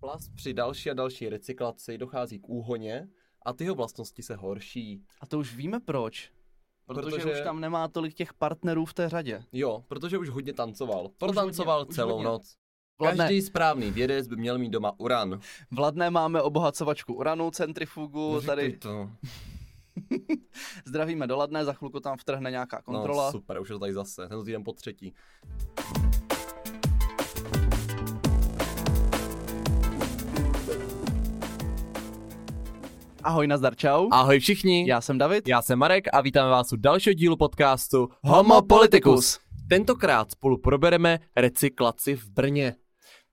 [0.00, 3.08] Plast při další a další recyklaci dochází k úhoně
[3.46, 5.02] a ty jeho vlastnosti se horší.
[5.20, 6.30] A to už víme proč.
[6.86, 9.44] Protože, Protože- už tam nemá tolik těch partnerů v té řadě.
[9.52, 11.08] Jo, protože už hodně tancoval.
[11.18, 12.24] Protancoval celou hodně.
[12.24, 12.56] noc.
[13.00, 15.40] Vladne, Každý správný vědec by měl mít doma uran.
[15.70, 19.10] Vladné máme obohacovačku uranu, centrifugu, Neříkej tady to.
[20.86, 23.26] zdravíme do Ladné, za chvilku tam vtrhne nějaká kontrola.
[23.26, 24.28] No, super, už je to tady zase.
[24.28, 25.14] Tento týden po třetí.
[33.22, 34.08] Ahoj, nazdar, čau.
[34.12, 35.48] Ahoj všichni, Já jsem David.
[35.48, 39.40] já jsem Marek a vítáme vás u dalšího dílu podcastu Homo Politicus.
[39.68, 42.76] Tentokrát spolu probereme recyklaci v Brně.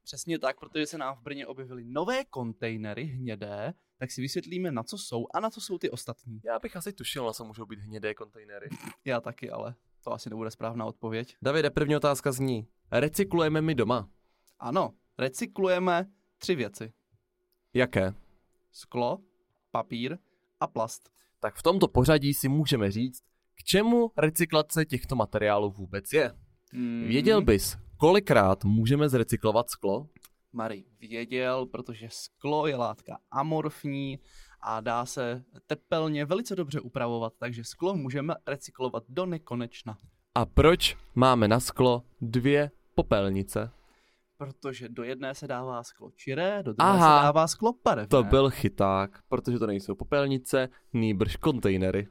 [0.04, 4.84] Přesně tak, protože se nám v Brně objevily nové kontejnery hnědé, tak si vysvětlíme, na
[4.84, 6.40] co jsou a na co jsou ty ostatní.
[6.46, 8.70] Já bych asi tušil, na co můžou být hnědé kontejnery.
[9.06, 11.36] Já taky, ale to asi nebude správná odpověď.
[11.42, 12.68] Davide, první otázka zní.
[12.92, 14.10] Recyklujeme my doma?
[14.60, 16.06] Ano, recyklujeme
[16.38, 16.94] tři věci.
[17.74, 18.14] Jaké?
[18.72, 19.20] Sklo,
[19.78, 20.18] papír
[20.60, 21.10] a plast.
[21.40, 23.22] Tak v tomto pořadí si můžeme říct,
[23.56, 26.34] k čemu recyklace těchto materiálů vůbec je.
[26.74, 27.04] Hmm.
[27.08, 30.08] Věděl bys, kolikrát můžeme zrecyklovat sklo?
[30.54, 34.20] Mary věděl, protože sklo je látka amorfní
[34.62, 39.98] a dá se tepelně velice dobře upravovat, takže sklo můžeme recyklovat do nekonečna.
[40.36, 43.72] A proč máme na sklo dvě popelnice?
[44.38, 47.20] Protože do jedné se dává sklo čiré, do druhé Aha.
[47.20, 48.08] se dává sklo barevné.
[48.08, 52.08] To byl chyták, protože to nejsou popelnice, nýbrž kontejnery.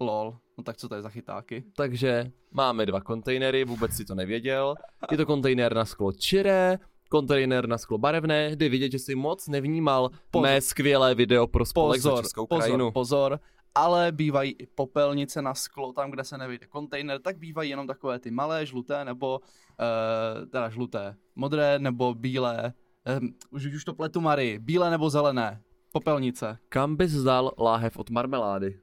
[0.00, 1.64] Lol, no tak co to je za chytáky?
[1.76, 4.74] Takže máme dva kontejnery, vůbec si to nevěděl.
[5.10, 9.48] Je to kontejner na sklo čiré, kontejner na sklo barevné, jde vidět, že si moc
[9.48, 10.42] nevnímal Pozor.
[10.48, 12.92] mé skvělé video pro spolek za Pozor, českou pozor, krajinu.
[12.92, 13.40] pozor,
[13.74, 18.18] ale bývají i popelnice na sklo, tam, kde se nevejde kontejner, tak bývají jenom takové
[18.18, 22.72] ty malé, žluté, nebo, uh, teda žluté, modré, nebo bílé,
[23.20, 26.58] um, už, už to pletu Mary, bílé nebo zelené, popelnice.
[26.68, 28.80] Kam bys dal láhev od marmelády?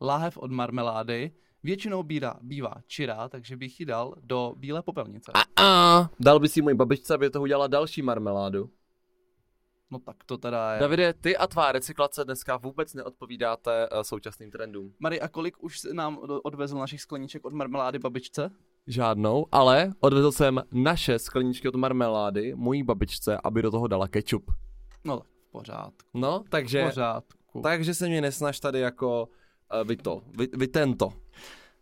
[0.00, 5.32] Láhev od marmelády většinou bývá, bývá čirá, takže bych ji dal do bílé popelnice.
[5.34, 8.70] A, a dal by si moji babičce, aby toho udělala další marmeládu.
[9.90, 10.80] No tak to teda je.
[10.80, 14.92] Davide, ty a tvá recyklace dneska vůbec neodpovídáte uh, současným trendům.
[14.98, 18.50] Mary, a kolik už nám odvezl našich skleníček od marmelády babičce?
[18.86, 24.50] Žádnou, ale odvezl jsem naše skleničky od marmelády mojí babičce, aby do toho dala kečup.
[25.04, 27.60] No tak v pořádku, No, v takže, pořádku.
[27.62, 29.28] takže se mě nesnaž tady jako
[29.80, 31.12] uh, vy to, vy, vy tento.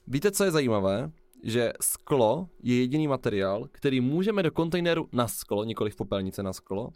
[0.07, 1.11] Víte, co je zajímavé?
[1.45, 6.53] Že sklo je jediný materiál, který můžeme do kontejneru na sklo, nikoli v popelnice na
[6.53, 6.91] sklo,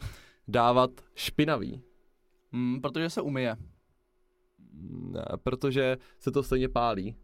[0.49, 1.83] dávat špinavý.
[2.53, 3.57] Hmm, protože se umyje.
[5.11, 7.17] Ne, protože se to stejně pálí.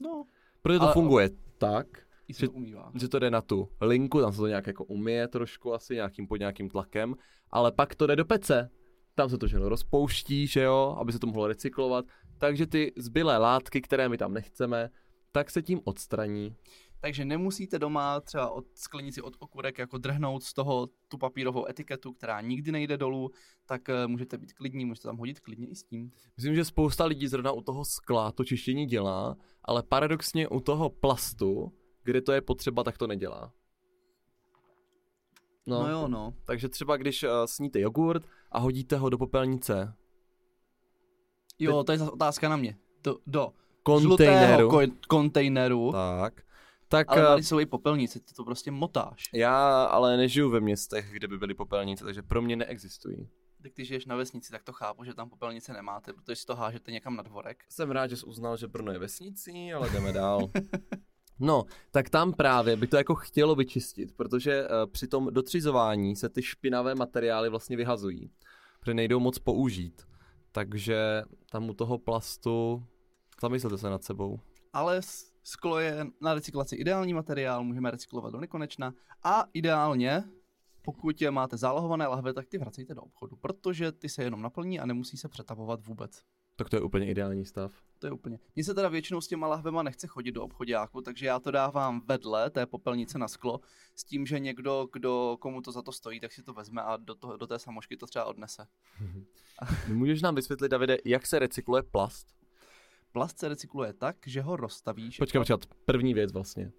[0.00, 0.24] No,
[0.62, 1.86] Protože to Ale- funguje tak,
[2.28, 2.92] Že- to umývá.
[2.94, 6.26] že to jde na tu linku, tam se to nějak jako umije trošku asi nějakým
[6.26, 7.14] pod nějakým tlakem,
[7.50, 8.70] ale pak to jde do pece.
[9.14, 12.04] Tam se to všechno rozpouští, že jo, aby se to mohlo recyklovat.
[12.38, 14.90] Takže ty zbylé látky, které my tam nechceme,
[15.32, 16.56] tak se tím odstraní.
[17.00, 22.12] Takže nemusíte doma třeba od sklenici od okurek jako drhnout z toho tu papírovou etiketu,
[22.12, 23.30] která nikdy nejde dolů,
[23.66, 26.10] tak eh, můžete být klidní, můžete tam hodit klidně i s tím.
[26.36, 30.90] Myslím, že spousta lidí zrovna u toho skla to čištění dělá, ale paradoxně u toho
[30.90, 31.72] plastu,
[32.04, 33.52] kde to je potřeba, tak to nedělá.
[35.66, 36.34] No, no jo, no.
[36.44, 39.94] Takže třeba když uh, sníte jogurt a hodíte ho do popelnice
[41.58, 42.76] Jo, to je zase otázka na mě.
[43.02, 46.42] Do, do kontejneru, žlutého ko- kontejneru, tak,
[46.90, 49.30] tak ale eh, tady jsou i popelnice, ty to prostě motáš.
[49.34, 53.28] Já ale nežiju ve městech, kde by byly popelnice, takže pro mě neexistují.
[53.62, 56.56] Tak když žiješ na vesnici, tak to chápu, že tam popelnice nemáte, protože si to
[56.56, 57.64] hážete někam na dvorek.
[57.68, 60.50] Jsem rád, že jsi uznal, že Brno je vesnicí, ale jdeme dál.
[61.42, 66.28] No, tak tam právě by to jako chtělo vyčistit, protože uh, při tom dotřizování se
[66.28, 68.30] ty špinavé materiály vlastně vyhazují,
[68.80, 70.02] protože nejdou moc použít.
[70.52, 72.84] Takže tam u toho plastu,
[73.42, 74.40] zamyslete se nad sebou.
[74.72, 75.00] Ale
[75.42, 80.24] sklo je na recyklaci ideální materiál, můžeme recyklovat do nekonečna a ideálně,
[80.82, 84.80] pokud je máte zálohované lahve, tak ty vracejte do obchodu, protože ty se jenom naplní
[84.80, 86.22] a nemusí se přetavovat vůbec.
[86.56, 87.72] Tak to je úplně ideální stav.
[87.98, 88.38] To je úplně.
[88.56, 92.02] Mně se teda většinou s těma lahvema nechce chodit do obchodáku, takže já to dávám
[92.06, 93.60] vedle té popelnice na sklo,
[93.94, 96.96] s tím, že někdo, kdo, komu to za to stojí, tak si to vezme a
[96.96, 98.66] do, toho, do té samošky to třeba odnese.
[99.88, 102.39] Můžeš nám vysvětlit, Davide, jak se recykluje plast?
[103.12, 105.18] Plast se recykluje tak, že ho rozstavíš.
[105.18, 106.72] Počkej, počkat, první věc vlastně.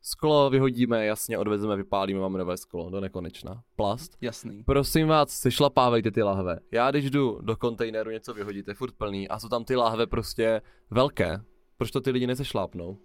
[0.00, 3.62] Sklo vyhodíme, jasně, odvezeme, vypálíme, máme nové sklo, do nekonečna.
[3.76, 4.16] Plast.
[4.20, 4.64] Jasný.
[4.64, 6.58] Prosím vás, sešlapávejte ty lahve.
[6.72, 10.06] Já když jdu do kontejneru něco vyhodit, je furt plný a jsou tam ty lahve
[10.06, 11.40] prostě velké.
[11.76, 12.98] Proč to ty lidi nesešlápnou?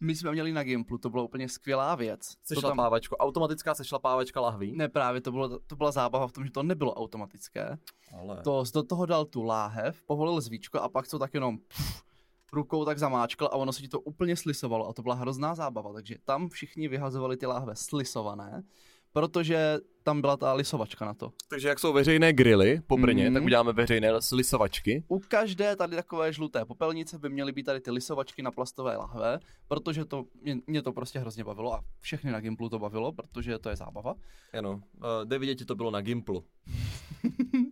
[0.00, 2.28] My jsme měli na Gimplu, to byla úplně skvělá věc.
[2.28, 4.76] To tam, Sešlapávačko, automatická sešlapávačka lahví.
[4.76, 7.78] ne právě, to, bylo, to byla zábava v tom, že to nebylo automatické.
[8.20, 8.42] Ale...
[8.42, 12.02] To z do toho dal tu láhev, povolil zvíčko a pak to tak jenom pff,
[12.52, 15.92] rukou tak zamáčkl a ono se ti to úplně slisovalo a to byla hrozná zábava,
[15.92, 18.62] takže tam všichni vyhazovali ty láhve slisované,
[19.12, 21.32] protože tam byla ta lisovačka na to.
[21.50, 23.34] Takže jak jsou veřejné grily po Brně, Mhm.
[23.34, 25.04] tak uděláme veřejné lisovačky.
[25.08, 29.38] U každé tady takové žluté popelnice by měly být tady ty lisovačky na plastové lahve,
[29.68, 33.58] protože to, mě, mě to prostě hrozně bavilo a všechny na Gimplu to bavilo, protože
[33.58, 34.14] to je zábava.
[34.58, 34.80] Ano, uh,
[35.24, 36.44] jde vidět, to bylo na Gimplu.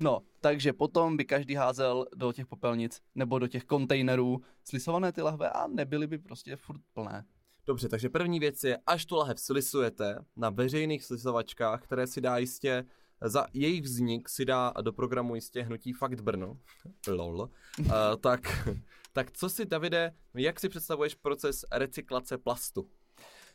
[0.00, 5.22] No, takže potom by každý házel do těch popelnic nebo do těch kontejnerů slisované ty
[5.22, 7.24] lahve a nebyly by prostě furt plné.
[7.66, 12.38] Dobře, takže první věc je, až tu lahev slisujete na veřejných slisovačkách, které si dá
[12.38, 12.84] jistě,
[13.20, 16.58] za jejich vznik si dá do programu jistě hnutí Fakt Brno,
[17.08, 17.86] lol, uh,
[18.20, 18.68] tak,
[19.12, 22.90] tak co si, Davide, jak si představuješ proces recyklace plastu?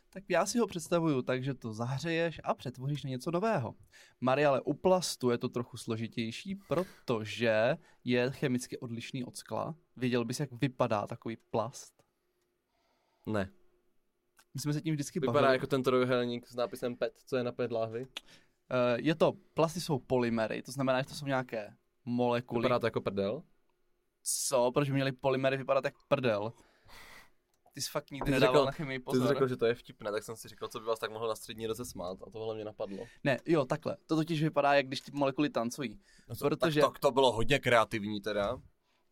[0.10, 3.76] Tak já si ho představuju tak, že to zahřeješ a přetvoříš na něco nového.
[4.22, 9.76] Mariale, u plastu je to trochu složitější, protože je chemicky odlišný od skla.
[9.96, 12.04] Věděl bys, jak vypadá takový plast?
[13.26, 13.52] Ne,
[14.54, 15.54] My jsme se tím vždycky vypadá bavili.
[15.56, 18.08] jako ten trojuhelník s nápisem PET, co je na PET lahvi.
[18.72, 21.74] Eh, je to, plasty jsou polymery, to znamená, že to jsou nějaké
[22.06, 22.62] molekuly.
[22.62, 23.44] Vypadá to jako prdel.
[24.24, 24.72] Co?
[24.72, 26.54] Proč by měly polymery vypadat jak prdel?
[27.74, 29.22] Ty jsi fakt nikdy Ty jsi nedával řekl- na chemii Ty pozor.
[29.22, 31.28] jsi řekl, že to je vtipné, tak jsem si říkal, co by vás tak mohlo
[31.28, 33.06] na střední roce smát a tohle mě napadlo.
[33.24, 33.98] Ne, jo, takhle.
[34.08, 36.00] To totiž vypadá, jak když ty molekuly tancují.
[36.30, 38.58] No co, Protože- tak to, to bylo hodně kreativní teda.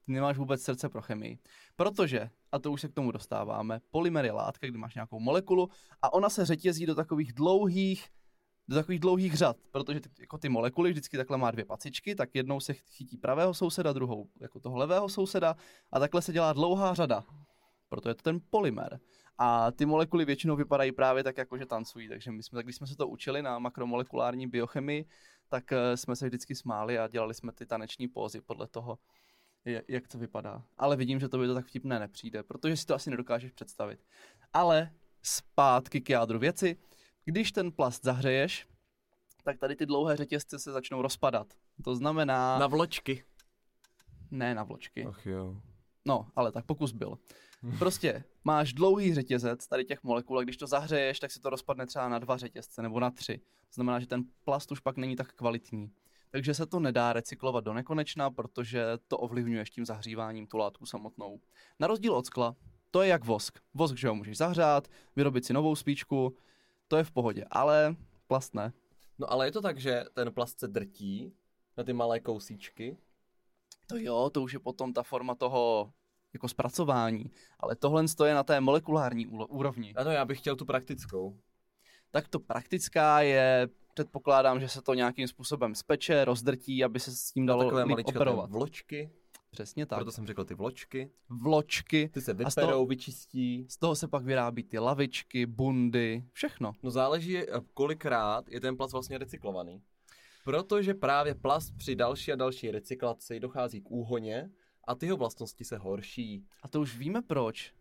[0.05, 1.37] Ty nemáš vůbec srdce pro chemii.
[1.75, 5.69] Protože, a to už se k tomu dostáváme, polymer je látka, kdy máš nějakou molekulu
[6.01, 8.07] a ona se řetězí do takových dlouhých,
[8.67, 12.29] do takových dlouhých řad, protože ty, jako ty molekuly vždycky takhle má dvě pacičky, tak
[12.33, 15.55] jednou se chytí pravého souseda, druhou jako toho levého souseda
[15.91, 17.23] a takhle se dělá dlouhá řada.
[17.89, 18.99] Proto je to ten polymer.
[19.37, 22.09] A ty molekuly většinou vypadají právě tak, jako že tancují.
[22.09, 25.05] Takže my jsme, tak když jsme se to učili na makromolekulární biochemii,
[25.49, 28.97] tak eh, jsme se vždycky smáli a dělali jsme ty taneční pózy podle toho,
[29.87, 30.63] jak to vypadá.
[30.77, 33.99] Ale vidím, že to by to tak vtipné nepřijde, protože si to asi nedokážeš představit.
[34.53, 34.91] Ale
[35.23, 36.77] zpátky k jádru věci.
[37.25, 38.67] Když ten plast zahřeješ,
[39.43, 41.53] tak tady ty dlouhé řetězce se začnou rozpadat.
[41.83, 42.59] To znamená...
[42.59, 43.23] Na vločky.
[44.31, 45.05] Ne na vločky.
[45.05, 45.61] Ach jo.
[46.05, 47.17] No, ale tak pokus byl.
[47.79, 51.85] Prostě máš dlouhý řetězec tady těch molekul a když to zahřeješ, tak se to rozpadne
[51.85, 53.37] třeba na dva řetězce nebo na tři.
[53.37, 55.91] To znamená, že ten plast už pak není tak kvalitní.
[56.31, 61.39] Takže se to nedá recyklovat do nekonečna, protože to ovlivňuješ tím zahříváním tu látku samotnou.
[61.79, 62.55] Na rozdíl od skla,
[62.91, 63.59] to je jak vosk.
[63.73, 66.35] Vosk, že ho můžeš zahřát, vyrobit si novou svíčku,
[66.87, 67.95] to je v pohodě, ale
[68.27, 68.73] plast ne.
[69.19, 71.33] No ale je to tak, že ten plast se drtí
[71.77, 72.97] na ty malé kousíčky.
[73.87, 75.93] To jo, to už je potom ta forma toho
[76.33, 79.93] jako zpracování, ale tohle je na té molekulární úrovni.
[79.95, 81.39] Ano, já bych chtěl tu praktickou.
[82.11, 83.69] tak to praktická je,
[84.03, 87.89] předpokládám, že se to nějakým způsobem speče, rozdrtí, aby se s tím dalo takové líp
[87.89, 88.49] maličké operovat.
[88.51, 89.09] vločky,
[89.51, 89.97] Přesně tak.
[89.99, 91.11] proto jsem řekl ty vločky.
[91.29, 93.65] Vločky, Ty se A z vyperou, toho- vyčistí.
[93.69, 96.71] z toho se pak vyrábí ty lavičky, bundy, všechno.
[96.83, 99.81] No záleží, eh, kolikrát je ten plast vlastně recyklovaný.
[100.43, 104.49] Protože právě plast při další a další recyklaci dochází k úhoně
[104.87, 106.43] a ty jeho vlastnosti se horší.
[106.63, 107.73] A to už víme proč.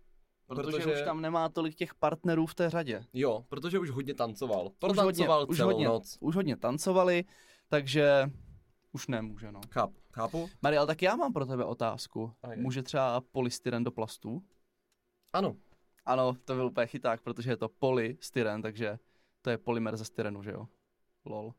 [0.48, 3.04] Protože, Protože- už tam nemá tolik těch partnerů v té řadě.
[3.12, 4.66] Jo, protože už hodně tancoval.
[4.66, 6.16] Už Protancoval hodně, už celou hodně, noc.
[6.20, 7.24] už hodně tancovali,
[7.68, 8.30] takže
[8.92, 9.60] už nemůže, no.
[9.70, 10.48] Cháp, chápu?
[10.62, 12.32] Mariel, tak já mám pro tebe otázku.
[12.42, 12.56] A je.
[12.56, 14.42] Může třeba polystyren do plastů?
[15.32, 15.56] Ano.
[16.06, 18.98] Ano, to byl úplně chyták, protože je to polystyren, takže
[19.42, 20.66] to je polymer ze styrenu, že jo?
[21.24, 21.54] Lol.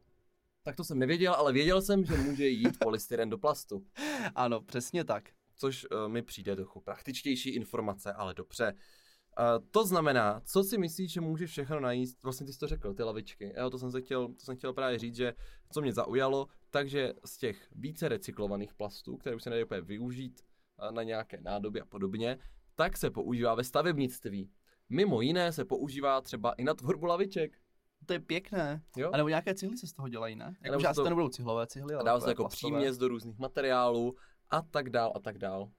[0.64, 3.86] Tak to jsem nevěděl, ale věděl jsem, že může jít polystyren do plastu.
[4.36, 5.30] Ano, přesně tak.
[5.60, 8.74] Což uh, mi přijde trochu praktičtější informace, ale dobře.
[8.74, 12.94] Uh, to znamená, co si myslíš, že může všechno najíst, vlastně ty jsi to řekl,
[12.94, 13.54] ty lavičky.
[13.58, 15.34] Jo, to jsem, se chtěl, to jsem chtěl právě říct, že
[15.74, 20.42] co mě zaujalo, takže z těch více recyklovaných plastů, které už se nedají úplně využít
[20.84, 22.38] uh, na nějaké nádoby a podobně,
[22.76, 24.52] tak se používá ve stavebnictví.
[24.90, 27.58] Mimo jiné se používá třeba i na tvorbu laviček.
[28.06, 28.82] To je pěkné.
[28.98, 29.12] Jo?
[29.14, 30.54] A nebo nějaké cihly se z toho dělají, ne?
[30.62, 32.78] Jako, se asi to- to nebudou cihlové cihly, ale dá se jako plastové.
[32.78, 34.16] příměs do různých materiálů
[34.52, 35.70] a tak dál a tak dál.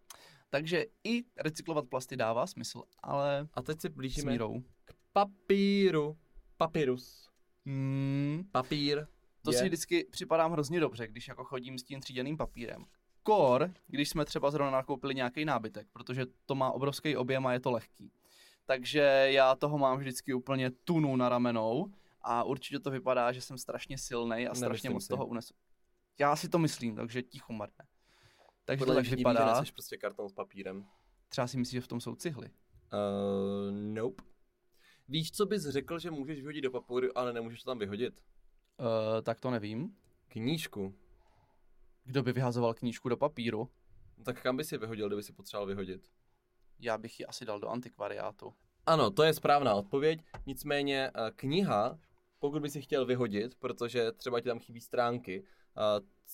[0.51, 4.61] Takže i recyklovat plasty dává smysl, ale A teď se blížíme mírou.
[4.85, 6.17] k papíru.
[6.57, 7.31] Papyrus.
[7.67, 9.07] Hmm, Papír.
[9.43, 9.59] to je...
[9.59, 12.85] si vždycky připadám hrozně dobře, když jako chodím s tím tříděným papírem.
[13.23, 17.61] Kor, když jsme třeba zrovna nakoupili nějaký nábytek, protože to má obrovský objem a je
[17.61, 18.13] to lehký.
[18.67, 19.01] Takže
[19.31, 21.87] já toho mám vždycky úplně tunu na ramenou
[22.23, 25.09] a určitě to vypadá, že jsem strašně silný a strašně Nemyslím moc si.
[25.09, 25.55] toho unesu.
[26.19, 27.85] Já si to myslím, takže ticho marne.
[28.71, 29.53] Takže Podle to tak všichni ví, že vypadá.
[29.53, 30.87] neseš prostě karton s papírem.
[31.29, 32.51] Třeba si myslíš, že v tom jsou cihly.
[32.51, 34.23] Uh, nope.
[35.09, 38.21] Víš, co bys řekl, že můžeš vyhodit do papíru, ale nemůžeš to tam vyhodit?
[38.81, 38.87] Uh,
[39.23, 39.97] tak to nevím.
[40.29, 40.95] Knížku.
[42.05, 43.69] Kdo by vyhazoval knížku do papíru?
[44.19, 46.11] No, tak kam bys je vyhodil, kdyby si potřeboval vyhodit?
[46.79, 48.55] Já bych ji asi dal do antikvariátu.
[48.87, 50.25] Ano, to je správná odpověď.
[50.47, 51.99] Nicméně uh, kniha,
[52.39, 55.45] pokud by si chtěl vyhodit, protože třeba ti tam chybí stránky,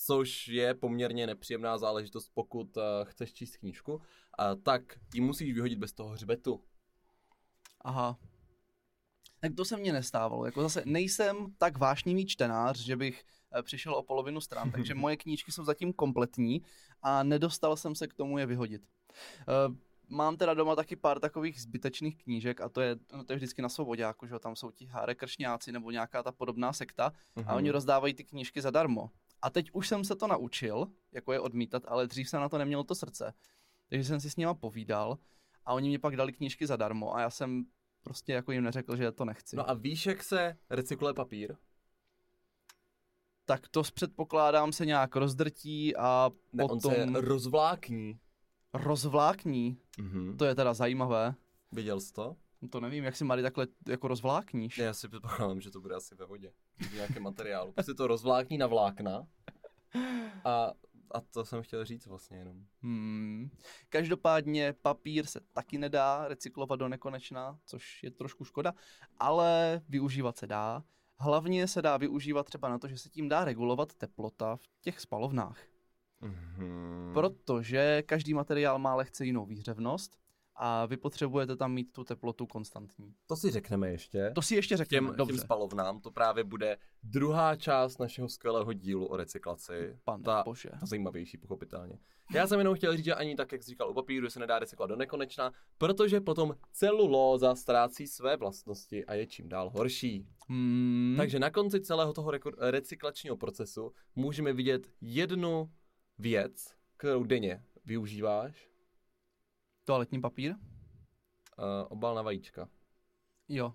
[0.06, 4.00] což je poměrně nepříjemná záležitost, pokud chceš číst knížku,
[4.62, 4.82] tak
[5.14, 6.60] ji musíš vyhodit bez toho hřbetu.
[7.80, 8.18] Aha.
[9.40, 10.46] Tak to se mně nestávalo.
[10.46, 13.24] Jako zase nejsem tak vášnivý čtenář, že bych
[13.58, 16.62] eh, přišel o polovinu stran, takže moje knížky jsou zatím kompletní
[17.02, 18.82] a nedostal jsem se k tomu je vyhodit.
[19.40, 19.74] Eh,
[20.08, 23.62] mám teda doma taky pár takových zbytečných knížek a to je, no to je vždycky
[23.62, 27.54] na svobodáku, že tam jsou ti háre kršňáci nebo nějaká ta podobná sekta a Mhm.
[27.56, 29.10] oni rozdávají ty knížky zadarmo.
[29.42, 32.58] A teď už jsem se to naučil, jako je odmítat, ale dřív jsem na to
[32.58, 33.34] neměl to srdce.
[33.88, 35.18] Takže jsem si s nima povídal
[35.64, 37.64] a oni mi pak dali knížky zadarmo a já jsem
[38.02, 39.56] prostě jako jim neřekl, že to nechci.
[39.56, 41.56] No a víš, jak se recykluje papír?
[43.44, 48.18] Tak to předpokládám se nějak rozdrtí a Ne, on potom se rozvlákní.
[48.74, 49.78] rozvlákní.
[49.98, 50.36] Mhm.
[50.36, 51.34] To je teda zajímavé.
[51.72, 52.36] Viděl jsi to?
[52.62, 54.78] No To nevím, jak si Mary takhle jako rozvlákníš.
[54.78, 56.52] Ne, já si předpokládám, že to bude asi ve vodě.
[56.78, 57.72] V nějakém materiálu.
[57.72, 59.26] Prostě to rozvlákní na vlákna.
[60.44, 60.72] A,
[61.10, 62.64] a to jsem chtěl říct vlastně jenom.
[62.82, 63.50] Hmm.
[63.88, 68.72] Každopádně papír se taky nedá recyklovat do nekonečna, což je trošku škoda,
[69.18, 70.82] ale využívat se dá.
[71.18, 75.00] Hlavně se dá využívat třeba na to, že se tím dá regulovat teplota v těch
[75.00, 75.58] spalovnách.
[76.20, 77.10] Mhm.
[77.14, 80.18] Protože každý materiál má lehce jinou výhřevnost
[80.56, 83.14] a vy potřebujete tam mít tu teplotu konstantní.
[83.26, 84.30] To si řekneme ještě.
[84.34, 85.34] To si ještě řekněme, těm, dobře.
[85.34, 89.98] těm spalovnám, to právě bude druhá část našeho skvělého dílu o recyklaci.
[90.04, 90.70] Pane ta, bože.
[90.80, 91.98] ta zajímavější, pochopitelně.
[92.34, 94.58] Já jsem jenom chtěl říct, že ani tak, jak jsi říkal u papíru, se nedá
[94.58, 100.26] recyklovat do nekonečna, protože potom celulóza ztrácí své vlastnosti a je čím dál horší.
[100.48, 101.14] Hmm.
[101.16, 105.70] Takže na konci celého toho recyklačního procesu můžeme vidět jednu
[106.18, 108.68] věc, kterou denně využíváš,
[109.86, 110.54] Toaletní papír?
[111.58, 112.68] uh, obal na vajíčka.
[113.48, 113.72] Jo.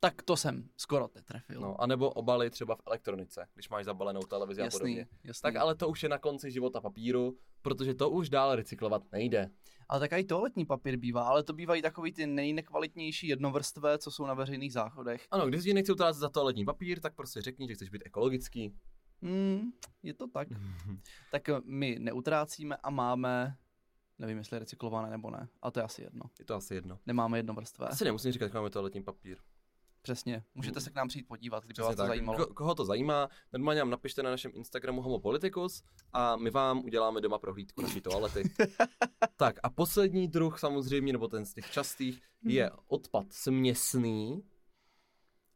[0.00, 1.60] Tak to jsem skoro netrefil.
[1.60, 4.98] No, anebo obaly třeba v elektronice, když máš zabalenou televizi a podobně.
[4.98, 5.42] jasný, jasný.
[5.42, 9.50] Tak ale to už je na konci života papíru, protože to už dál recyklovat nejde.
[9.88, 14.26] Ale tak i toaletní papír bývá, ale to bývají takový ty nejnekvalitnější jednovrstvé, co jsou
[14.26, 15.26] na veřejných záchodech.
[15.30, 18.74] Ano, když si nechci utrácet za toaletní papír, tak prostě řekni, že chceš být ekologický.
[19.22, 20.48] Hmm, je to tak.
[21.30, 23.56] Tak my neutrácíme a máme,
[24.18, 26.22] nevím jestli recyklované nebo ne, ale to je asi jedno.
[26.38, 26.98] Je to asi jedno.
[27.06, 27.86] Nemáme jednovrstvé.
[27.88, 29.38] Asi nemusím říkat, že máme toaletní papír.
[30.02, 30.44] Přesně.
[30.54, 32.08] Můžete se k nám přijít podívat, kdyby Přesně vás to tak.
[32.08, 32.38] zajímalo.
[32.38, 37.20] Ko- koho to zajímá, normálně nám napište na našem Instagramu Homopoliticus a my vám uděláme
[37.20, 38.42] doma prohlídku naší toalety.
[39.36, 44.42] tak a poslední druh samozřejmě, nebo ten z těch častých, je odpad směsný.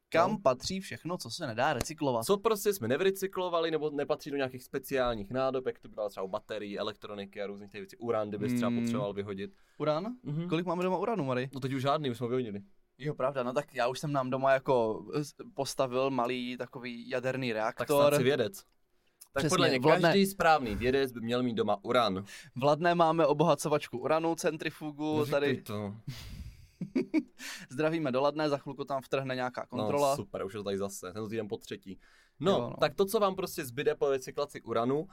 [0.09, 2.25] Kam patří všechno, co se nedá recyklovat?
[2.25, 6.29] Co prostě jsme nevyrecyklovali, nebo nepatří do nějakých speciálních nádob, jak to bývalo třeba u
[6.29, 7.97] baterií, elektroniky a různých těch věcí.
[7.97, 8.81] Uran, kdybys třeba Hmm.
[8.81, 9.51] potřeboval vyhodit.
[9.79, 10.07] Uran?
[10.23, 10.49] Mhm.
[10.49, 11.51] Kolik máme doma uranu, Mary?
[11.55, 12.61] No teď už žádný, už jsme vyhodili.
[12.99, 17.49] Jo, pravda, no tak já už jsem nám doma jako s- postavil malý takový jaderný
[17.49, 18.09] Tak reaktor.
[18.09, 18.63] snad si vědec.
[19.33, 22.25] Tak Přesně, podle mě Vladne- každý správný vědec by měl mít doma uran.
[22.57, 25.95] V Ladné máme obohacovačku uranu, centrifugu, No, tady to.
[27.71, 30.11] zdravíme do Ladné, za chvilku tam vtrhne nějaká kontrola.
[30.11, 31.99] No super, už je to tady zase, tento týden po třetí.
[32.41, 32.77] No, Jo, no.
[32.81, 35.09] tak to, co vám prostě zbyde po recyklaci uranu, uh,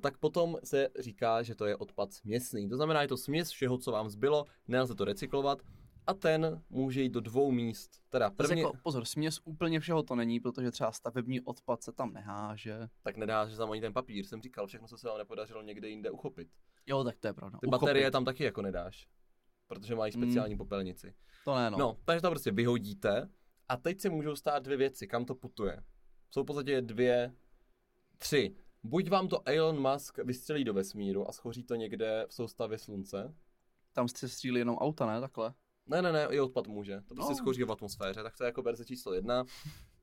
[0.00, 2.68] tak potom se říká, že to je odpad směsný.
[2.68, 5.58] To znamená, je to směs všeho, co vám zbylo, nelze to recyklovat
[6.06, 7.90] a ten může jít do dvou míst.
[8.08, 12.12] Teda první, Jako, pozor, směs úplně všeho to není, protože třeba stavební odpad se tam
[12.12, 12.88] neháže.
[13.02, 15.88] tak nedá, že tam ani ten papír, jsem říkal, všechno, co se vám nepodařilo někde
[15.88, 16.48] jinde uchopit.
[16.86, 17.58] Jo, tak to je pravda.
[17.58, 17.80] Ty Uchopit.
[17.80, 19.08] baterie tam taky jako nedáš,
[19.66, 21.14] protože mají speciální popelnici.
[21.44, 21.78] To ne, No.
[21.78, 21.84] no.
[21.86, 23.28] no, takže to prostě vyhodíte
[23.68, 25.82] a teď se můžou stát dvě věci, kam to putuje.
[26.30, 27.34] Jsou v podstatě dvě,
[28.18, 28.56] tři.
[28.82, 33.34] Buď vám to Elon Musk vystřelí do vesmíru a schoří to někde v soustavě slunce.
[33.92, 35.20] Tam se střílí jenom auta, ne?
[35.20, 35.54] Takhle.
[35.86, 37.00] Ne, ne, ne, i odpad může.
[37.00, 37.36] To prostě No.
[37.36, 39.44] schoří v atmosféře, tak to je jako verze číslo jedna.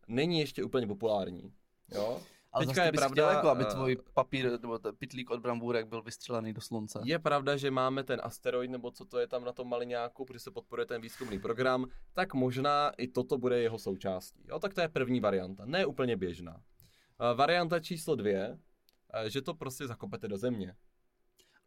[0.08, 1.54] Není ještě úplně populární.
[1.92, 2.22] Jo?
[2.54, 5.40] Ale Teďka zase je bys pravda, chtěl, jako, aby eh, tvůj papír nebo pitlík od
[5.40, 7.00] brambůrek byl vystřelený do slunce.
[7.04, 10.40] Je pravda, že máme ten asteroid, nebo co to je tam na tom maliňáku, protože
[10.40, 14.44] se podporuje ten výzkumný program, tak možná i toto bude jeho součástí.
[14.50, 16.56] Jo, tak to je první varianta, ne úplně běžná.
[16.56, 20.76] Uh, varianta číslo dvě, uh, že to prostě zakopete do země.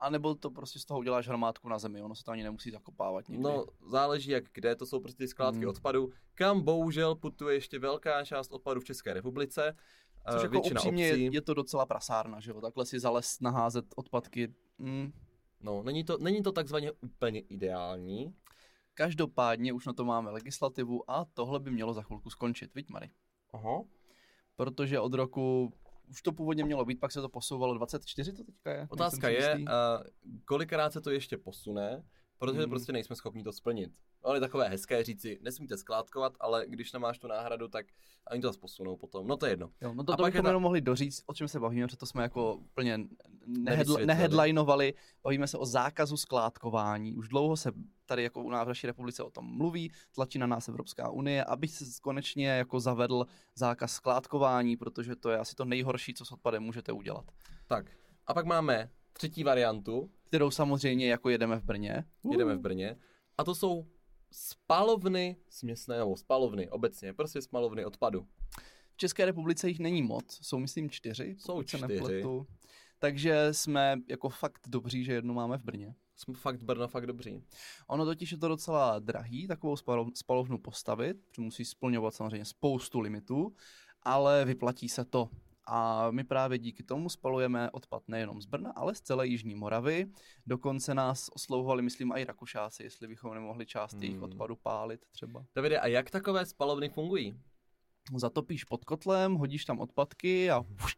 [0.01, 2.71] A nebo to prostě z toho uděláš hromádku na zemi, ono se to ani nemusí
[2.71, 3.43] zakopávat nikdy.
[3.43, 5.69] No, záleží jak kde, to jsou prostě ty skládky Hmm.
[5.69, 9.77] odpadu, kam bohužel putuje ještě velká část odpadu v České republice.
[10.29, 11.23] Uh, Což jako většina upřímně obcí.
[11.25, 12.61] je, je to docela prasárna, že jo?
[12.61, 14.55] Takhle si za les naházet odpadky.
[14.79, 15.13] Mm,
[15.61, 18.35] No, není to, není to takzvaně úplně ideální.
[18.95, 23.11] Každopádně už na to máme legislativu a tohle by mělo za chvilku skončit, viď Mary?
[23.53, 23.83] Aha.
[24.57, 25.73] Protože od roku,
[26.11, 28.87] už to původně mělo být, pak se to posouvalo 24 to teďka je?
[28.91, 29.65] Otázka je, uh,
[30.45, 32.03] kolikrát se to ještě posune,
[32.39, 32.71] protože Hmm.
[32.71, 33.91] prostě nejsme schopni to splnit.
[34.27, 37.87] Ale takové hezké říci, nesmíte skládkovat, ale když nemáš tu náhradu, tak
[38.33, 39.27] oni to zase posunou potom.
[39.27, 39.71] No to je jedno.
[39.81, 41.87] Jo, no to, A to pak bychom ta- jenom mohli doříct, o čem se bavíme,
[41.87, 42.99] protože to jsme jako úplně
[43.47, 44.95] nehedl- nehedlinovali.
[45.23, 47.17] Bavíme se o zákazu skládkování.
[47.17, 47.73] Už dlouho se
[48.07, 51.45] tady jako u nás v naší republice o tom mluví, tlačí na nás Evropská unie,
[51.45, 56.33] aby se konečně jako zavedl zákaz skládkování, protože to je asi to nejhorší, co s
[56.33, 57.25] odpadem můžete udělat.
[57.67, 57.91] Tak,
[58.27, 62.05] a pak máme třetí variantu, Kterou samozřejmě jako jedeme v Brně.
[62.31, 62.97] jedeme v Brně,
[63.39, 63.87] a to jsou
[64.31, 68.27] spalovny směsné, nebo spalovny obecně, prostě spalovny odpadu.
[68.93, 71.37] V České republice jich není moc, jsou myslím čtyři.
[71.39, 71.83] Jsou se čtyři.
[71.83, 72.47] nepletu.
[72.99, 75.95] Takže jsme jako fakt dobří, že jednu máme v Brně.
[76.17, 77.43] Jsme fakt Brno fakt dobří.
[77.87, 83.01] Ono totiž je to docela drahý, takovou spalo- spalovnu postavit, protože musí splňovat samozřejmě spoustu
[83.01, 83.55] limitů,
[84.03, 85.31] ale vyplatí se to.
[85.69, 90.07] A my právě díky tomu spalujeme odpad nejenom z Brna, ale z celé Jižní Moravy.
[90.47, 94.25] Dokonce nás oslovovali, myslím, i Rakušáci, jestli bychom nemohli část jejich Hmm.
[94.25, 95.45] odpadu pálit třeba.
[95.55, 97.41] Davide, a jak takové spalovny fungují?
[98.17, 100.97] Zatopíš pod kotlem, hodíš tam odpadky a fuš,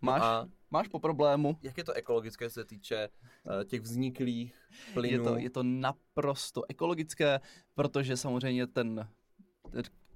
[0.00, 1.56] máš, No a máš po problému.
[1.62, 3.08] jak je to ekologické, co se týče
[3.44, 4.54] uh, těch vzniklých
[4.94, 5.12] plynů?
[5.12, 7.40] Je to, je to naprosto ekologické,
[7.74, 9.08] protože samozřejmě ten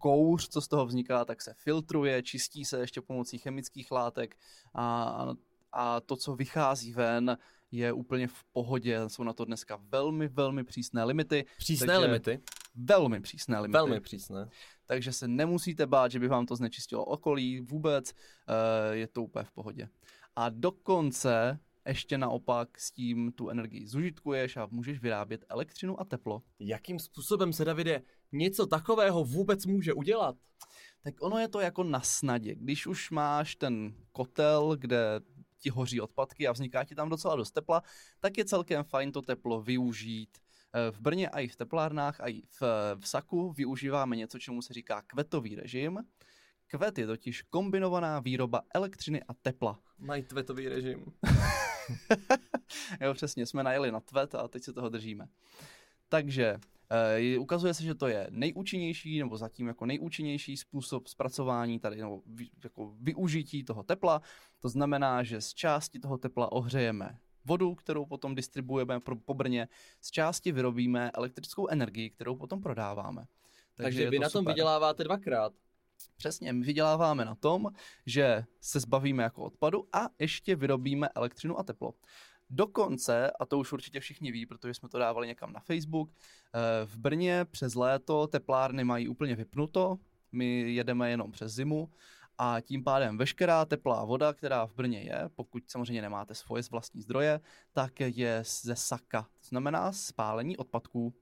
[0.05, 4.37] kouř, co z toho vzniká, tak se filtruje, čistí se ještě pomocí chemických látek
[4.75, 5.27] a,
[5.73, 7.39] a to, co vychází ven,
[7.71, 9.01] je úplně v pohodě.
[9.07, 11.45] Jsou na to dneska velmi, velmi přísné limity.
[11.59, 12.41] Přísné takže- limity,
[12.75, 13.73] Velmi přísné limity.
[13.73, 14.49] velmi přísné.
[14.87, 19.45] Takže se nemusíte bát, že by vám to znečistilo okolí vůbec, eh, je to úplně
[19.45, 19.89] v pohodě.
[20.37, 21.59] A dokonce
[21.89, 26.43] ještě naopak s tím tu energii zužitkuješ a můžeš vyrábět elektřinu a teplo.
[26.59, 28.03] Jakým způsobem se, Davide,
[28.33, 30.37] něco takového vůbec může udělat?
[31.03, 32.55] Tak ono je to jako na snadě.
[32.55, 35.21] Když už máš ten kotel, kde
[35.59, 37.83] ti hoří odpadky a vzniká ti tam docela dost tepla,
[38.21, 40.39] tak je celkem fajn to teplo využít.
[40.75, 42.63] Eh, V Brně a i v teplárnách a i v,
[42.99, 45.99] v Saku využíváme něco, čemu se říká kvetový režim.
[46.67, 49.79] Kvet je totiž kombinovaná výroba elektřiny a tepla.
[49.99, 51.05] Mají tweetový režim.
[53.01, 55.27] Jo, přesně, jsme najeli na tvet a teď se toho držíme.
[56.09, 56.59] Takže
[56.95, 61.97] eh, je- ukazuje se, že to je nejúčinnější, nebo zatím jako nejúčinnější způsob zpracování tady,
[61.97, 64.23] nebo vy, jako využití toho tepla.
[64.61, 69.69] To znamená, že z části toho tepla ohřejeme vodu, kterou potom distribuujeme pro, po Brně,
[70.01, 73.25] z části vyrobíme elektrickou energii, kterou potom prodáváme.
[73.75, 74.55] Takže je vy to na tom super.
[74.55, 75.53] vyděláváte dvakrát.
[76.17, 77.69] Přesně, my vyděláváme na tom,
[78.07, 81.95] že se zbavíme jako odpadu a ještě vyrobíme elektřinu a teplo.
[82.57, 86.87] Dokonce, a to už určitě všichni ví, protože jsme to dávali někam na Facebook, eh,
[86.87, 89.99] v Brně přes léto teplárny mají úplně vypnuto,
[90.33, 91.91] my jedeme jenom přes zimu
[92.39, 96.71] a tím pádem veškerá teplá voda, která v Brně je, pokud samozřejmě nemáte svoje z
[96.71, 97.41] vlastní zdroje,
[97.73, 99.23] tak je ze saka.
[99.23, 101.15] To znamená spálení odpadků.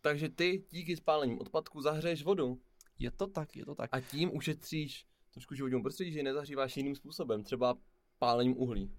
[0.00, 2.60] Takže ty díky spálením odpadků zahřeješ vodu
[2.98, 3.90] Je to tak, je to tak.
[3.92, 7.78] a tím ušetříš trošku životního prostředí, že nezahříváš jiným způsobem, třeba
[8.18, 8.90] pálením uhlí.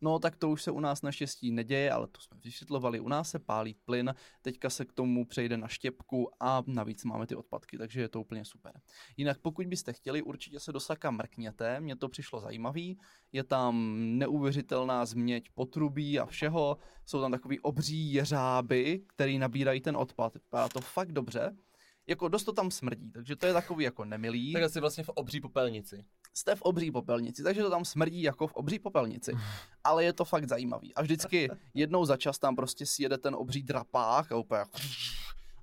[0.00, 3.00] No tak to už se u nás naštěstí neděje, ale to jsme vysvětlovali.
[3.00, 7.26] U nás se pálí plyn, teďka se k tomu přejde na štěpku a navíc máme
[7.26, 8.80] ty odpadky, takže je to úplně super.
[9.16, 12.98] Jinak pokud byste chtěli, určitě se do Saka mrkněte, mně to přišlo zajímavý.
[13.32, 19.96] Je tam neuvěřitelná změť potrubí a všeho, jsou tam takový obří jeřáby, který nabírají ten
[19.96, 20.34] odpad.
[20.34, 21.56] Vypadá to fakt dobře.
[22.10, 25.08] Jako dost to tam smrdí, takže to je takový jako nemilý Tak asi vlastně v
[25.08, 26.04] obří popelnici.
[26.34, 29.32] jste v obří popelnici, takže to tam smrdí jako v obří popelnici.
[29.84, 30.94] Ale je to fakt zajímavý.
[30.94, 34.64] A vždycky jednou za čas tam prostě sjede ten obří drapák a úplně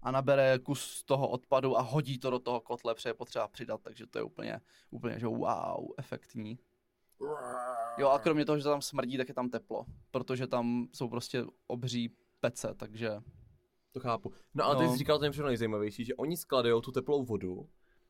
[0.01, 3.81] a nabere kus toho odpadu a hodí to do toho kotle, protože je potřeba přidat,
[3.83, 6.59] takže to je úplně, úplně že wow, efektní.
[7.97, 11.09] Jo a kromě toho, že to tam smrdí, tak je tam teplo, protože tam jsou
[11.09, 13.09] prostě obří pece, takže
[13.91, 14.33] To chápu.
[14.53, 14.91] No ale ty No.
[14.91, 17.69] jsi říkal, to je všechno nejzajímavější, že oni skladují tu teplou vodu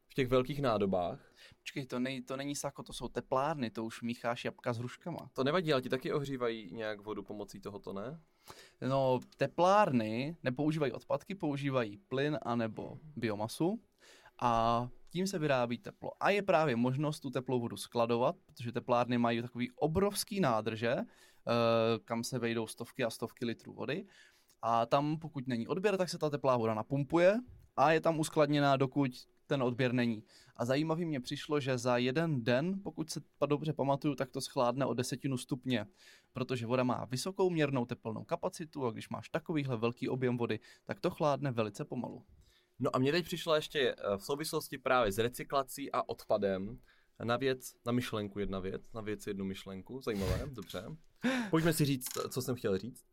[0.10, 1.32] v těch velkých nádobách.
[1.60, 5.30] počkej, to, nej, to není sako, to jsou teplárny, to už mícháš jabka s hruškama.
[5.34, 8.22] To nevadí, ale ti taky ohřívají nějak vodu pomocí tohoto, ne?
[8.90, 13.82] No, teplárny nepoužívají odpadky, používají plyn anebo biomasu
[14.42, 16.12] a tím se vyrábí teplo.
[16.20, 21.04] A je právě možnost tu teplou vodu skladovat, protože teplárny mají takový obrovský nádrže, eh,
[22.06, 24.06] kam se vejdou stovky a stovky litrů vody.
[24.62, 27.39] A tam, pokud není odběr, tak se ta teplá voda napumpuje
[27.78, 29.12] a je tam uskladněná, dokud
[29.48, 30.24] ten odběr není.
[30.56, 34.86] A zajímavý mě přišlo, že za jeden den, pokud se dobře pamatuju, tak to schládne
[34.86, 35.86] o desetinu stupně,
[36.34, 41.00] protože voda má vysokou měrnou teplnou kapacitu a když máš takovýhle velký objem vody, tak
[41.00, 42.26] to chládne velice pomalu.
[42.80, 46.80] No a mě teď přišla ještě eh, v souvislosti právě s recyklací a odpadem
[47.24, 50.84] na věc, na myšlenku jedna věc, na věc jednu myšlenku, zajímavé, dobře.
[51.50, 53.06] Pojďme si říct, co jsem chtěl říct.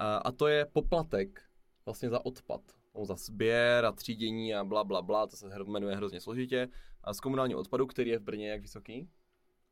[0.00, 1.42] A, a to je poplatek
[1.84, 2.60] vlastně za odpad,
[2.94, 6.68] no, za sběr a třídění a bla, bla, bla, to se jmenuje hrozně složitě.
[7.04, 9.08] A z komunálního odpadu, který je v Brně jak vysoký?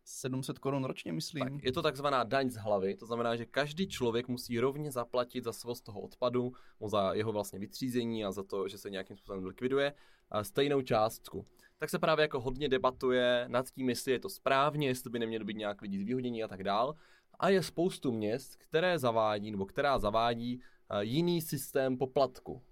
[0.05, 1.45] 700 korun ročně, myslím.
[1.45, 5.45] Tak, je to takzvaná daň z hlavy, to znamená, že každý člověk musí rovně zaplatit
[5.45, 6.53] za svoz toho odpadu,
[6.87, 9.95] za jeho vlastně vytřízení a za to, že se nějakým způsobem likviduje,
[10.43, 11.47] stejnou částku.
[11.79, 15.45] Tak se právě jako hodně debatuje nad tím, jestli je to správně, jestli by nemělo
[15.45, 16.95] být nějak lidi zvýhodnění a tak dál.
[17.38, 20.61] A je spoustu měst, které zavádí, nebo která zavádí
[21.01, 22.62] jiný systém poplatku.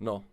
[0.00, 0.24] No,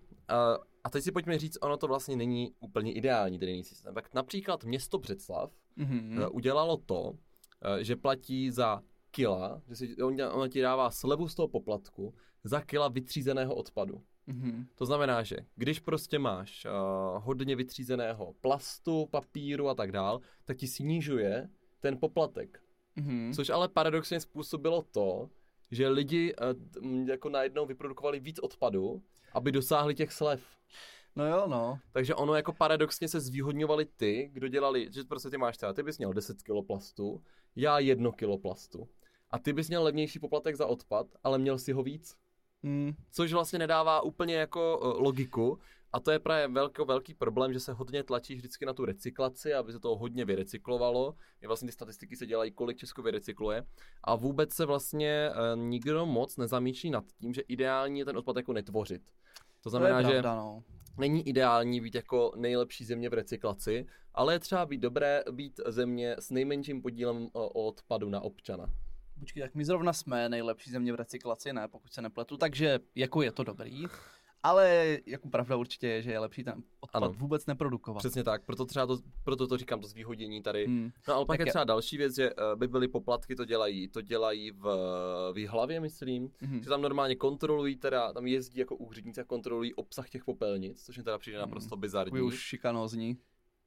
[0.83, 3.93] a teď si pojďme říct, ono to vlastně není úplně ideální, ten jiný systém.
[3.93, 6.29] Tak například město Břeclav mm-hmm.
[6.31, 7.13] udělalo to,
[7.61, 8.81] eh, že platí za
[9.11, 14.03] kila, že si, on, on ti dává slevu z toho poplatku za kila vytřízeného odpadu.
[14.27, 14.65] Mm-hmm.
[14.75, 20.57] To znamená, že když prostě máš uh, hodně vytřízeného plastu, papíru a tak dál, tak
[20.57, 22.63] ti snižuje ten poplatek.
[22.97, 23.33] Mm-hmm.
[23.35, 25.29] Což ale paradoxně způsobilo to,
[25.71, 26.33] že lidi
[26.81, 29.01] uh, jako najednou vyprodukovali víc odpadu,
[29.33, 30.41] aby dosáhli těch slev.
[31.15, 31.79] No jo, no.
[31.91, 35.83] Takže ono jako paradoxně se zvýhodňovali ty, kdo dělali, že prostě ty máš třeba, ty
[35.83, 37.23] bys měl 10 kg plastu,
[37.55, 38.87] já 1 kg plastu.
[39.31, 42.15] A ty bys měl levnější poplatek za odpad, ale měl si ho víc.
[42.63, 42.93] Hmm.
[43.11, 45.59] Což vlastně nedává úplně jako uh, logiku.
[45.93, 49.53] A to je právě velký, velký problém, že se hodně tlačí vždycky na tu recyklaci,
[49.53, 51.15] aby se to hodně vyrecyklovalo.
[51.41, 53.63] Je vlastně ty statistiky se dělají, kolik Česko vyrecykluje.
[54.03, 58.35] A vůbec se vlastně uh, nikdo moc nezamýšlí nad tím, že ideální je ten odpad
[58.35, 59.01] jako netvořit.
[59.61, 60.63] To znamená, to pravda, že no
[60.97, 66.15] není ideální být jako nejlepší země v recyklaci, ale je třeba být dobré být země
[66.19, 68.65] s nejmenším podílem odpadu na občana.
[69.19, 73.21] Počkej, tak my zrovna jsme nejlepší země v recyklaci, ne, pokud se nepletu, takže jako
[73.21, 73.83] je to dobrý.
[74.43, 77.13] Ale jako pravda určitě je, že je lepší ten odpad ano.
[77.13, 77.99] vůbec neprodukovat.
[77.99, 80.65] Přesně tak, proto třeba to, proto to říkám, to zvýhodnění tady.
[80.65, 80.91] Hmm.
[81.07, 84.01] No ale pak je třeba další věc, že uh, by byly poplatky, to dělají, to
[84.01, 84.63] dělají v,
[85.33, 86.63] v hlavě, myslím, hmm.
[86.63, 90.97] že tam normálně kontrolují, teda tam jezdí jako úředníci a kontrolují obsah těch popelnic, což
[90.97, 91.49] mi teda přijde hmm.
[91.49, 92.21] naprosto bizarní.
[92.21, 93.17] už šikanózní.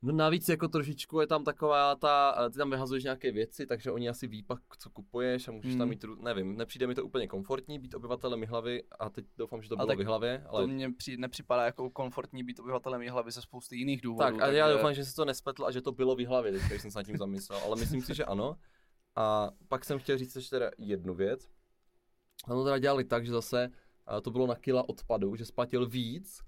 [0.02, 4.08] No navíc jako trošičku je tam taková ta, ty tam vyhazuješ nějaké věci, takže oni
[4.08, 5.78] asi ví pak, co kupuješ a můžeš hmm.
[5.78, 9.68] tam mít, nevím, nepřijde mi to úplně komfortní být obyvatelem hlavy a teď doufám, že
[9.68, 10.44] to bylo v hlavě.
[10.48, 10.62] Ale...
[10.62, 14.18] To mně při, nepřipadá jako komfortní být obyvatelem hlavy ze spousty jiných důvodů.
[14.18, 14.58] Tak a takže...
[14.58, 16.90] já doufám, že se to nespletl a že to bylo v hlavě, teď když jsem
[16.90, 18.56] se nad tím zamyslel, ale myslím si, že ano.
[19.16, 21.48] A pak jsem chtěl říct ještě teda jednu věc.
[22.44, 23.70] Ano, teda dělali tak, že zase
[24.22, 26.40] to bylo na kila odpadu, že splatil víc,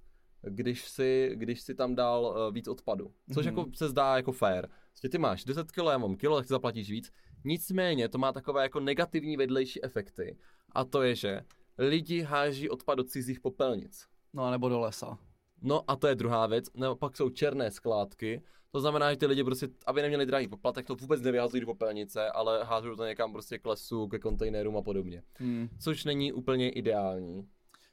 [0.42, 3.12] když si, když si tam dal uh, víc odpadu.
[3.34, 3.48] Což mm-hmm.
[3.48, 4.68] jako se zdá jako fair.
[4.88, 7.12] Prostě ty máš 10 kg, já mám kilo, tak si zaplatíš víc.
[7.44, 10.36] Nicméně to má takové jako negativní vedlejší efekty.
[10.72, 11.40] A to je, že
[11.78, 14.06] lidi háží odpad do cizích popelnic.
[14.32, 15.18] No a nebo do lesa.
[15.62, 16.64] No a to je druhá věc.
[16.74, 18.42] Nebo pak jsou černé skládky.
[18.70, 22.30] To znamená, že ty lidi prostě, aby neměli drahý poplatek, to vůbec nevyhazují do popelnice,
[22.30, 25.22] ale hážou to někam prostě k lesu, ke kontejnerům a podobně.
[25.34, 25.68] Hmm.
[25.78, 27.48] Což není úplně ideální.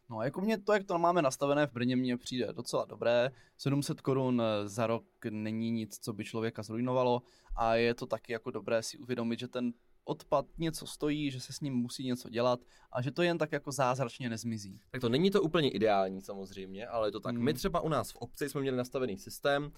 [0.09, 3.31] No jako mě to, jak to máme nastavené v Brně, mně přijde docela dobré.
[3.57, 7.21] 700 korun eh, za rok není nic, co by člověka zrujnovalo
[7.55, 11.53] a je to taky jako dobré si uvědomit, že ten odpad něco stojí, že se
[11.53, 12.59] s ním musí něco dělat
[12.91, 14.79] a že to jen tak jako zázračně nezmizí.
[14.91, 17.35] Tak to není to úplně ideální samozřejmě, ale je to tak.
[17.35, 17.43] Hmm.
[17.43, 19.71] My třeba u nás v obci jsme měli nastavený systém,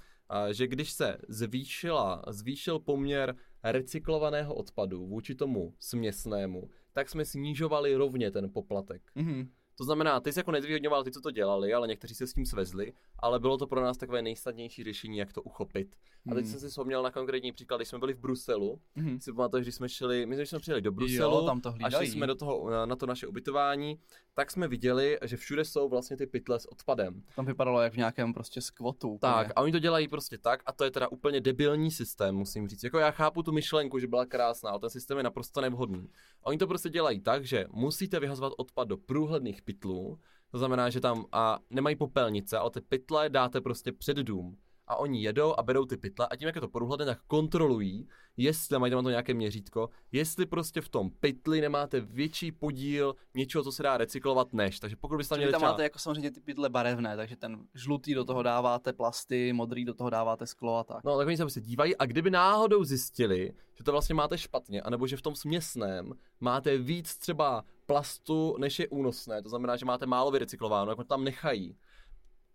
[0.52, 8.32] že když se zvýšila, zvýšil poměr recyklovaného odpadu vůči tomu směsnému, tak jsme snižovali rovně
[8.32, 9.02] ten poplatek.
[9.16, 9.52] Hmm.
[9.76, 12.46] To znamená, ty jsi jako nezvýhodňoval ty, co to dělali, ale někteří se s tím
[12.46, 15.96] svezli, ale bylo to pro nás takové nejsnadnější řešení, jak to uchopit.
[16.32, 16.52] A teď hmm.
[16.52, 19.20] jsem si vzpomněl na konkrétní příklad, když jsme byli v Bruselu, hmm.
[19.20, 22.08] si pamatuješ, když jsme šli, my jsme přijeli do Bruselu jo, tam to a šli
[22.08, 24.00] jsme do toho, na to naše ubytování,
[24.34, 27.24] tak jsme viděli, že všude jsou vlastně ty pytle s odpadem.
[27.36, 29.18] Tam vypadalo jak v nějakém prostě skvotu.
[29.22, 32.68] Tak, a oni to dělají prostě tak a to je teda úplně debilní systém, musím
[32.68, 32.84] říct.
[32.84, 36.10] Jako já chápu tu myšlenku, že byla krásná, ale ten systém je naprosto nevhodný.
[36.44, 40.20] A oni to prostě dělají tak, že musíte vyhazovat odpad do průhledných pytlů,
[40.52, 44.58] to znamená, že tam a nemají popelnice, ale ty pytle dáte prostě před dům
[44.92, 48.08] a oni jedou a berou ty pytle a tím, jak je to průhledné, tak kontrolují,
[48.38, 53.64] jestli, mají tam to nějaké měřítko, jestli prostě v tom pytli nemáte větší podíl něčeho,
[53.64, 54.80] co se dá recyklovat než.
[54.80, 55.72] Takže pokud byste tam měli tam třeba...
[55.72, 59.94] máte jako samozřejmě ty pytle barevné, takže ten žlutý do toho dáváte plasty, modrý do
[59.94, 61.04] toho dáváte sklo a tak.
[61.04, 64.82] No, tak oni se prostě dívají a kdyby náhodou zjistili, že to vlastně máte špatně,
[64.82, 69.86] anebo že v tom směsném máte víc třeba plastu, než je únosné, to znamená, že
[69.86, 71.76] máte málo vyrecyklováno, jako tam nechají,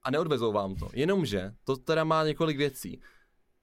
[0.06, 0.88] a neodvezou vám to.
[0.92, 3.00] Jenomže to teda má několik věcí.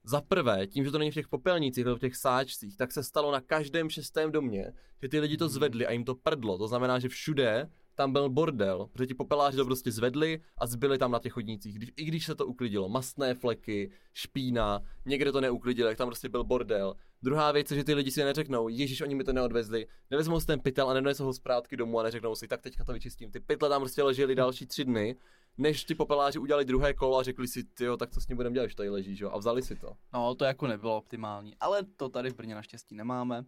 [0.04, 3.02] Za prvé, tím, že to není v těch popelnicích, nebo v těch sáčcích, tak se
[3.02, 6.58] stalo na každém šestém domě, že ty lidi to zvedli a jim to prdlo.
[6.58, 10.98] To znamená, že všude tam byl bordel, protože ti popeláři to prostě zvedli a zbyli
[10.98, 11.74] tam na těch chodnících.
[11.74, 16.28] Když, I když se to uklidilo, mastné fleky, špína, někde to neuklidilo, jak tam prostě
[16.28, 16.94] byl bordel.
[17.22, 20.46] Druhá věc je, že ty lidi si neřeknou, Ježíš, oni mi to neodvezli, nevezmou si
[20.46, 23.30] ten pytel a nedonesou ho zpátky domů a neřeknou si, tak teďka to vyčistím.
[23.30, 25.16] Ty pytle tam prostě ležely další tři dny,
[25.58, 28.54] než ty popeláři udělali druhé kolo a řekli si, jo, tak co s ním budeme
[28.54, 29.26] dělat, že tady leží, že?
[29.26, 29.96] a vzali si to.
[30.12, 33.44] No, to jako nebylo optimální, ale to tady v Brně naštěstí nemáme.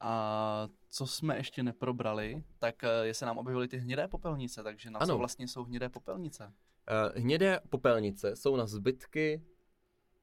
[0.00, 4.90] A co jsme ještě neprobrali, tak eh, je se nám objevily ty hnědé popelnice, takže
[4.90, 5.14] na ano.
[5.14, 6.44] co vlastně jsou hnědé popelnice?
[6.44, 9.42] Uh, hnědé popelnice jsou na zbytky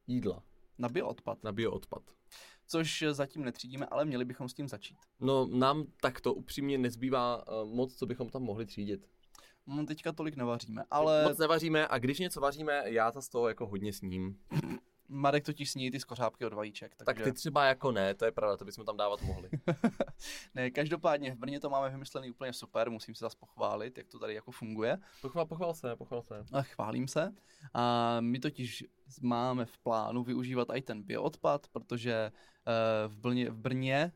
[0.07, 0.43] jídla.
[0.77, 1.43] Na bioodpad.
[1.43, 2.03] Na bioodpad.
[2.67, 4.97] Což zatím netřídíme, ale měli bychom s tím začít.
[5.19, 9.07] No, nám takto upřímně nezbývá moc, co bychom tam mohli třídit.
[9.67, 11.23] No, teďka tolik nevaříme, ale...
[11.23, 14.39] Moc nevaříme a když něco vaříme, já to z toho jako hodně sním.
[15.07, 16.95] Marek totiž sní ty skořápky od vajíček.
[16.95, 17.05] Takže...
[17.05, 19.49] Tak ty třeba jako ne, to je pravda, to bychom tam dávat mohli.
[20.55, 24.19] ne, každopádně v Brně to máme vymyslený úplně super, musím se zase pochválit, jak to
[24.19, 24.97] tady jako funguje.
[25.21, 26.45] Pochvál, pochvál se, pochvál se.
[26.53, 27.33] A chválím se.
[27.73, 28.85] A my totiž
[29.21, 34.11] máme v plánu využívat i ten bioodpad, protože uh, v, Brně, v Brně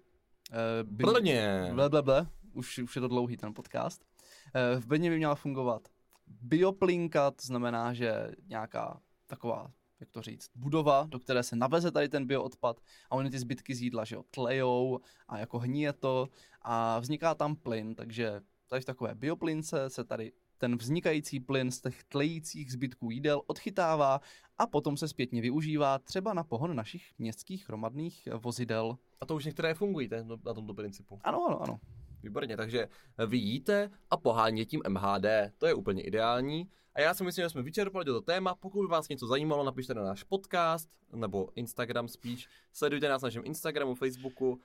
[0.52, 0.90] uh.
[0.90, 1.70] Brně!
[1.74, 2.28] Ble, ble, ble.
[2.54, 4.09] Už, už je to dlouhý ten podcast.
[4.56, 5.88] Uh, v Brně by měla fungovat
[6.28, 12.10] bioplinka, to znamená, že nějaká taková jak to říct, budova, do které se naveze tady
[12.10, 16.28] ten bioodpad a oni ty zbytky z jídla, že jo, tlejou a jako hníje to
[16.62, 21.82] a vzniká tam plyn, takže tady v takové bioplince se tady ten vznikající plyn z
[21.82, 24.22] těch tlejících zbytků jídel odchytává
[24.58, 28.98] a potom se zpětně využívá třeba na pohon našich městských hromadných vozidel.
[29.22, 30.10] A to už některé fungují
[30.46, 31.20] na tomto principu.
[31.24, 31.80] Ano, ano, ano.
[32.24, 32.88] Výborně, takže
[33.28, 35.26] vy jíte a poháněte tím MHD,
[35.58, 36.70] to je úplně ideální.
[36.96, 38.56] A já si myslím, že jsme vyčerpali toto téma.
[38.56, 42.48] Pokud by vás něco zajímalo, napište na náš podcast, nebo Instagram spíš.
[42.74, 44.60] Sledujte nás na našem Instagramu, Facebooku.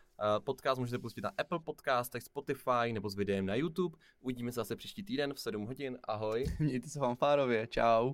[0.45, 3.99] Podcast můžete pustit na Apple Podcastech, Spotify nebo s videem na YouTube.
[4.21, 5.99] Uvidíme se zase příští týden v 7 hodin.
[6.05, 6.45] Ahoj.
[6.59, 7.67] Mějte se fanfárově.
[7.67, 8.13] Čau.